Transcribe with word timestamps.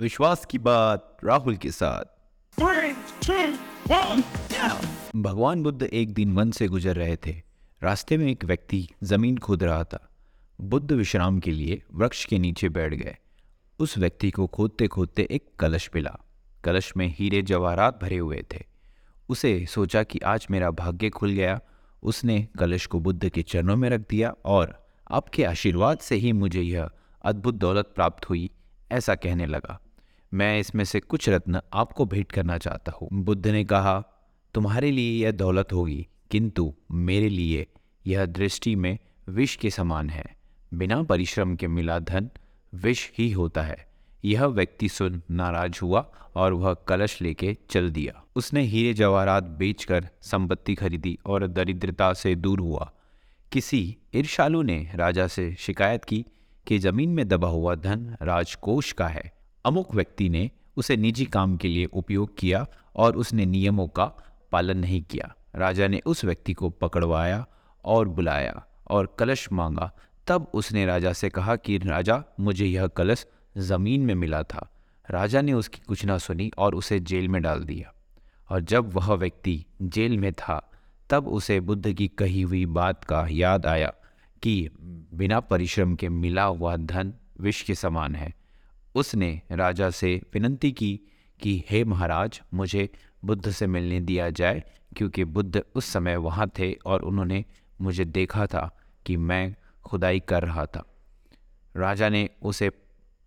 विश्वास 0.00 0.44
की 0.44 0.58
बात 0.58 1.16
राहुल 1.24 1.56
के 1.56 1.70
साथ। 1.70 2.04
भगवान 5.16 5.62
बुद्ध 5.62 5.82
एक 5.82 6.14
दिन 6.14 6.32
वन 6.32 6.50
से 6.50 6.68
गुजर 6.68 6.96
रहे 6.96 7.16
थे। 7.16 7.42
रास्ते 7.82 8.16
में 8.16 8.30
एक 8.30 8.44
व्यक्ति 8.44 8.88
ज़मीन 9.02 9.38
खोद 9.38 9.62
रहा 9.62 9.84
था। 9.84 10.08
बुद्ध 10.60 10.92
विश्राम 10.92 11.40
के 11.40 11.50
लिए 11.50 11.82
वृक्ष 11.94 12.24
के 12.24 12.38
नीचे 12.38 12.68
बैठ 12.68 12.94
गए। 12.94 13.16
उस 13.78 13.98
व्यक्ति 13.98 14.30
को 14.30 14.46
खोदते 14.46 14.88
खोदते 14.88 15.28
एक 15.30 15.48
कलश 15.58 15.90
मिला। 15.94 16.18
कलश 16.64 16.92
में 16.96 17.14
हीरे 17.18 17.42
जवाहरात 17.42 17.98
भरे 18.02 18.18
हुए 18.18 18.44
थे। 18.54 18.64
उसे 19.28 19.66
सोचा 19.66 20.02
कि 20.02 20.18
आज 20.18 20.46
मेरा 20.50 20.70
भाग्य 20.70 21.10
खुल 21.10 21.30
गया। 21.30 21.60
उसने 22.02 22.48
कलश 22.58 22.86
को 22.86 23.00
बुद्ध 23.00 23.28
के 23.28 23.42
चरणों 23.42 23.76
में 23.76 23.90
रख 23.90 24.00
दिया 24.00 24.34
और 24.44 24.86
आपके 25.10 25.44
आशीर्वाद 25.44 25.98
से 25.98 26.14
ही 26.14 26.32
मुझे 26.32 26.62
यह 26.62 26.90
अद्भुत 27.22 27.54
दौलत 27.54 27.92
प्राप्त 27.94 28.30
हुई 28.30 28.50
ऐसा 28.92 29.14
कहने 29.14 29.46
लगा। 29.46 29.80
मैं 30.34 30.60
इसमें 30.60 30.84
से 30.84 31.00
कुछ 31.00 31.28
रत्न 31.28 31.60
आपको 31.72 32.04
भेंट 32.04 32.32
करना 32.32 32.58
चाहता 32.58 32.92
हूँ। 32.92 33.08
बुद्ध 33.12 33.46
ने 33.46 33.64
कहा, 33.64 34.04
तुम्हारे 34.54 34.90
लिए 34.90 35.24
यह 35.24 35.32
दौलत 35.32 35.72
होगी, 35.72 36.08
किंतु 36.30 36.74
मेरे 36.92 37.28
लिए 37.28 37.66
यह 38.06 38.26
दृष्टि 38.26 38.76
में 38.76 38.98
विष 39.28 39.56
के 39.56 39.70
समान 39.70 40.10
है। 40.10 40.36
बिना 40.74 41.02
परिश्रम 41.02 41.56
के 41.56 41.68
मिला 41.68 41.98
धन 41.98 42.30
विष 42.74 43.10
ही 43.18 43.32
होता 43.32 43.62
है। 43.62 43.88
यह 44.24 44.44
व्यक्ति 44.44 44.88
सुन 44.88 45.22
नाराज़ 45.30 45.80
हुआ 45.82 46.12
और 46.34 46.52
वह 46.52 46.74
कलश 46.74 47.22
लेके 47.22 47.56
चल 47.70 47.90
दिया। 47.90 48.24
उसने 48.36 48.62
हीरे 48.62 48.94
जवाहरात 48.94 49.44
बेचकर 49.44 50.08
संपत्ति 50.22 50.74
खरीदी 50.74 51.18
और 51.26 51.46
दरिद्रता 51.46 52.12
से 52.12 52.34
दूर 52.34 52.60
हुआ। 52.60 52.92
किसी 53.52 53.96
ईर्षालु 54.14 54.62
ने 54.62 54.92
राजा 54.94 55.26
से 55.26 55.54
शिकायत 55.58 56.04
की 56.04 56.26
कि 56.66 56.78
ज़मीन 56.78 57.10
में 57.10 57.28
दबा 57.28 57.48
हुआ 57.48 57.74
धन 57.74 58.16
राजकोष 58.22 58.92
का 58.92 59.08
है। 59.08 59.37
अमुक 59.64 59.94
व्यक्ति 59.94 60.28
ने 60.28 60.50
उसे 60.76 60.96
निजी 60.96 61.24
काम 61.24 61.56
के 61.56 61.68
लिए 61.68 61.84
उपयोग 61.84 62.38
किया 62.38 62.66
और 62.96 63.16
उसने 63.16 63.46
नियमों 63.46 63.88
का 63.88 64.04
पालन 64.52 64.78
नहीं 64.78 65.02
किया। 65.02 65.34
राजा 65.54 65.88
ने 65.88 66.00
उस 66.06 66.24
व्यक्ति 66.24 66.52
को 66.52 66.70
पकड़वाया 66.70 67.46
और 67.84 68.08
बुलाया 68.08 68.66
और 68.90 69.16
कलश 69.18 69.48
मांगा। 69.52 69.92
तब 70.26 70.50
उसने 70.54 70.86
राजा 70.86 71.12
से 71.12 71.28
कहा 71.28 71.56
कि, 71.56 71.78
राजा, 71.78 72.24
मुझे 72.40 72.66
यह 72.66 72.86
कलश 72.86 73.26
ज़मीन 73.58 74.00
में 74.00 74.14
मिला 74.14 74.42
था। 74.42 74.70
राजा 75.10 75.40
ने 75.40 75.52
उसकी 75.52 75.80
कुछ 75.88 76.04
ना 76.04 76.18
सुनी 76.18 76.50
और 76.58 76.74
उसे 76.74 77.00
जेल 77.00 77.28
में 77.28 77.42
डाल 77.42 77.60
दिया। 77.60 77.94
और 78.50 78.60
जब 78.60 78.92
वह 78.92 79.14
व्यक्ति 79.14 79.64
जेल 79.82 80.18
में 80.18 80.32
था, 80.32 80.70
तब 81.10 81.28
उसे 81.28 81.60
बुद्ध 81.60 81.92
की 81.92 82.08
कही 82.08 82.42
हुई 82.42 82.66
बात 82.66 83.04
का 83.04 83.26
याद 83.30 83.66
आया 83.66 83.92
कि, 84.42 84.70
बिना 85.14 85.40
परिश्रम 85.40 85.94
के 85.94 86.08
मिला 86.08 86.44
हुआ 86.44 86.76
धन 86.76 87.14
विष 87.40 87.62
के 87.62 87.74
समान 87.74 88.14
है। 88.14 88.37
उसने 88.98 89.42
राजा 89.50 89.90
से 89.90 90.22
विनंती 90.34 90.72
की 90.72 91.00
कि, 91.40 91.64
हे 91.70 91.84
महाराज, 91.84 92.42
मुझे 92.54 92.90
बुद्ध 93.24 93.50
से 93.50 93.66
मिलने 93.66 94.00
दिया 94.00 94.30
जाए, 94.30 94.64
क्योंकि 94.96 95.24
बुद्ध 95.24 95.62
उस 95.74 95.84
समय 95.84 96.16
वहाँ 96.16 96.50
थे 96.58 96.72
और 96.72 97.02
उन्होंने 97.02 97.44
मुझे 97.80 98.04
देखा 98.04 98.46
था 98.46 98.78
कि 99.06 99.16
मैं 99.16 99.56
खुदाई 99.84 100.20
कर 100.20 100.42
रहा 100.42 100.66
था। 100.66 100.84
राजा 101.76 102.08
ने 102.08 102.28
उसे 102.42 102.70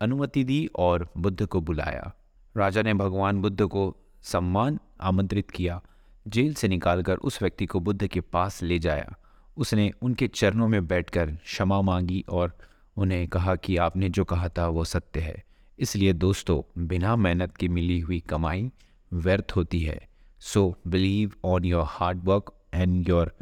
अनुमति 0.00 0.44
दी 0.44 0.70
और 0.76 1.12
बुद्ध 1.18 1.46
को 1.46 1.60
बुलाया। 1.60 2.14
राजा 2.56 2.82
ने 2.82 2.94
भगवान 2.94 3.42
बुद्ध 3.42 3.62
को 3.62 3.96
सम्मान 4.22 4.78
आमंत्रित 5.00 5.50
किया। 5.50 5.82
जेल 6.28 6.54
से 6.54 6.68
निकालकर 6.68 7.16
उस 7.16 7.42
व्यक्ति 7.42 7.66
को 7.66 7.80
बुद्ध 7.80 8.06
के 8.06 8.20
पास 8.20 8.62
ले 8.62 8.78
जाया। 8.78 9.16
उसने 9.56 9.92
उनके 10.02 10.28
चरणों 10.28 10.68
में 10.68 10.86
बैठकर 10.86 11.26
क्षमा 11.30 11.80
मांगी 11.80 12.24
और 12.28 12.58
उन्हें 12.96 13.28
कहा 13.28 13.56
कि 13.56 13.76
आपने 13.76 14.08
जो 14.08 14.24
कहा 14.24 14.48
था 14.48 14.68
वो 14.68 14.84
सत्य 14.84 15.20
है। 15.20 15.47
इसलिए 15.78 16.12
दोस्तों, 16.12 16.62
बिना 16.86 17.14
मेहनत 17.16 17.56
की 17.56 17.68
मिली 17.68 17.98
हुई 18.00 18.20
कमाई 18.20 18.70
व्यर्थ 19.12 19.52
होती 19.56 19.80
है। 19.80 19.98
So 20.40 20.62
believe 20.86 21.32
on 21.44 21.64
your 21.64 21.84
hard 21.88 22.24
work 22.24 22.52
and 22.74 23.08
your 23.08 23.32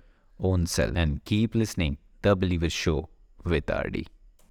own 0.40 0.64
self 0.66 0.96
and 0.96 1.18
keep 1.26 1.56
listening 1.56 1.96
the 2.25 2.36
believer 2.38 2.69
show 2.69 3.08
with 3.46 3.70
R 3.70 3.88
D 3.88 4.06